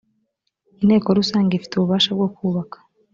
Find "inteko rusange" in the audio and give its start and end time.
0.81-1.51